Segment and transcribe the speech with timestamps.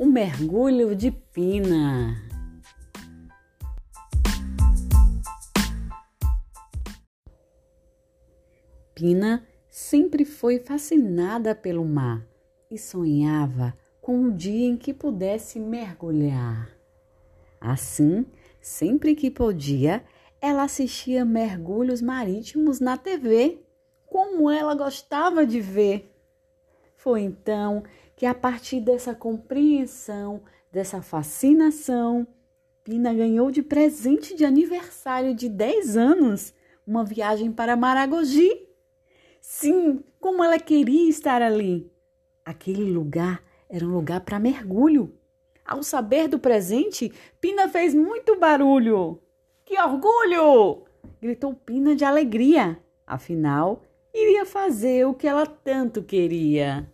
[0.00, 2.16] o mergulho de Pina.
[8.94, 12.26] Pina sempre foi fascinada pelo mar
[12.70, 16.70] e sonhava com um dia em que pudesse mergulhar.
[17.60, 18.24] Assim,
[18.58, 20.02] sempre que podia,
[20.40, 23.62] ela assistia mergulhos marítimos na TV,
[24.06, 26.10] como ela gostava de ver.
[26.96, 27.82] Foi então
[28.20, 32.26] que, a partir dessa compreensão, dessa fascinação,
[32.84, 36.52] Pina ganhou de presente de aniversário de 10 anos
[36.86, 38.68] uma viagem para Maragogi.
[39.40, 41.90] Sim, como ela queria estar ali.
[42.44, 45.14] Aquele lugar era um lugar para mergulho.
[45.64, 47.10] Ao saber do presente,
[47.40, 49.18] Pina fez muito barulho.
[49.64, 50.82] Que orgulho!
[51.22, 52.78] gritou Pina de alegria.
[53.06, 56.86] Afinal, iria fazer o que ela tanto queria.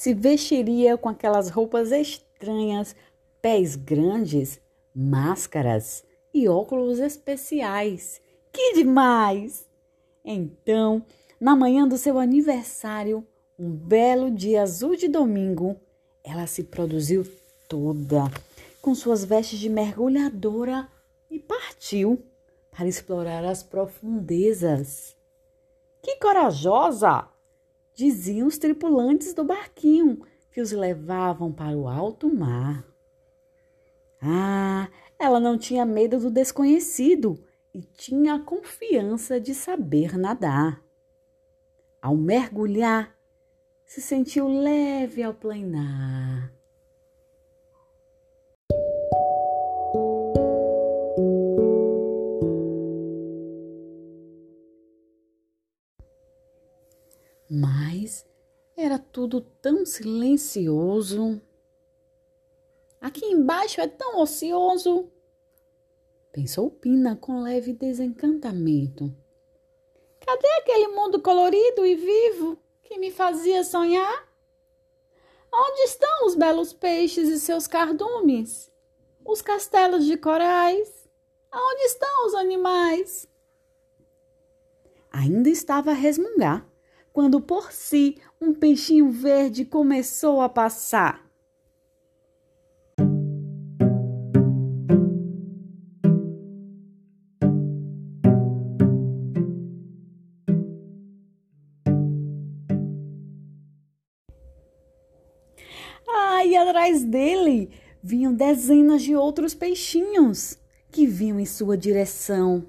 [0.00, 2.96] Se vestiria com aquelas roupas estranhas,
[3.42, 4.58] pés grandes,
[4.96, 8.18] máscaras e óculos especiais.
[8.50, 9.68] Que demais!
[10.24, 11.04] Então,
[11.38, 13.26] na manhã do seu aniversário,
[13.58, 15.76] um belo dia azul de domingo,
[16.24, 17.30] ela se produziu
[17.68, 18.24] toda
[18.80, 20.88] com suas vestes de mergulhadora
[21.30, 22.24] e partiu
[22.70, 25.14] para explorar as profundezas.
[26.00, 27.28] Que corajosa!
[27.94, 32.84] Diziam os tripulantes do barquinho que os levavam para o alto mar.
[34.22, 34.88] Ah,
[35.18, 40.82] ela não tinha medo do desconhecido e tinha a confiança de saber nadar.
[42.02, 43.16] Ao mergulhar,
[43.84, 46.52] se sentiu leve ao planar.
[57.52, 58.24] Mas
[58.76, 61.42] era tudo tão silencioso.
[63.00, 65.10] Aqui embaixo é tão ocioso,
[66.30, 69.12] pensou Pina com leve desencantamento.
[70.20, 74.28] Cadê aquele mundo colorido e vivo que me fazia sonhar?
[75.52, 78.70] Onde estão os belos peixes e seus cardumes?
[79.24, 81.08] Os castelos de corais?
[81.50, 83.26] Aonde estão os animais?
[85.10, 86.69] Ainda estava a resmungar
[87.12, 91.30] quando por si um peixinho verde começou a passar.
[106.08, 107.70] Ah, e atrás dele
[108.02, 110.58] vinham dezenas de outros peixinhos
[110.90, 112.66] que vinham em sua direção.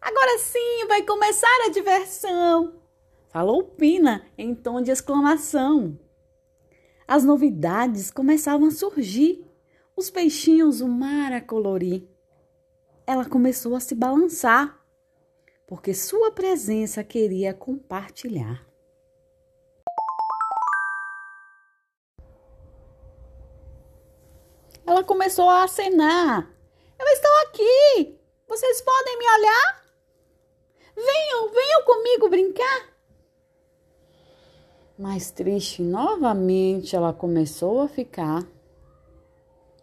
[0.00, 2.83] Agora sim vai começar a diversão!
[3.34, 5.98] Falou Pina em tom de exclamação.
[7.04, 9.44] As novidades começavam a surgir,
[9.96, 12.08] os peixinhos, o mar a colorir.
[13.04, 14.80] Ela começou a se balançar,
[15.66, 18.64] porque sua presença queria compartilhar.
[24.86, 26.56] Ela começou a acenar.
[26.96, 28.16] Eu estou aqui!
[28.46, 29.84] Vocês podem me olhar?
[30.94, 32.93] Venham, venham comigo brincar!
[34.96, 38.46] Mais triste novamente ela começou a ficar.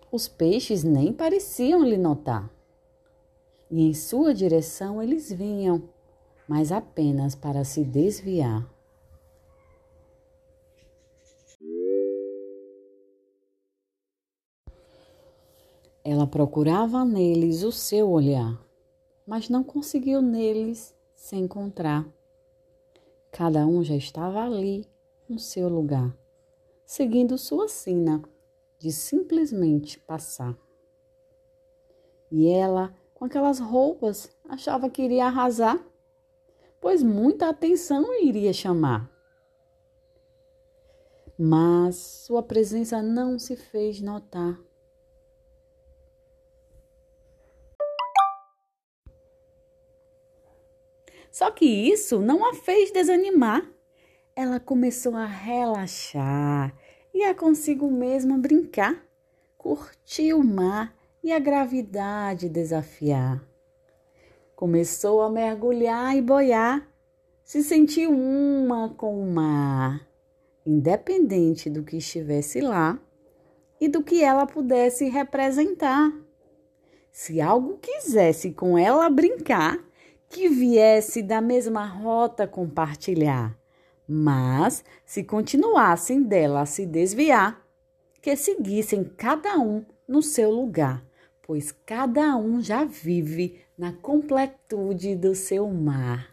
[0.09, 2.49] Os peixes nem pareciam lhe notar.
[3.69, 5.83] E em sua direção eles vinham,
[6.47, 8.65] mas apenas para se desviar.
[16.03, 18.59] Ela procurava neles o seu olhar,
[19.27, 22.07] mas não conseguiu neles se encontrar.
[23.31, 24.85] Cada um já estava ali,
[25.31, 26.13] no seu lugar,
[26.85, 28.21] seguindo sua sina
[28.77, 30.57] de simplesmente passar.
[32.29, 35.81] E ela, com aquelas roupas, achava que iria arrasar,
[36.81, 39.09] pois muita atenção iria chamar.
[41.37, 44.59] Mas sua presença não se fez notar.
[51.31, 53.65] Só que isso não a fez desanimar
[54.35, 56.73] ela começou a relaxar
[57.13, 59.05] e a consigo mesma brincar,
[59.57, 63.43] curtir o mar e a gravidade desafiar.
[64.55, 66.87] Começou a mergulhar e boiar,
[67.43, 70.07] se sentiu uma com o mar,
[70.65, 72.99] independente do que estivesse lá
[73.79, 76.11] e do que ela pudesse representar.
[77.11, 79.77] Se algo quisesse com ela brincar,
[80.29, 83.60] que viesse da mesma rota compartilhar
[84.13, 87.65] Mas, se continuassem dela a se desviar,
[88.21, 91.01] que seguissem cada um no seu lugar,
[91.41, 96.29] pois cada um já vive na completude do seu mar.